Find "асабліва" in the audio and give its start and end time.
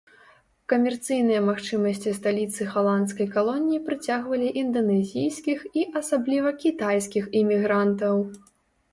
6.01-6.49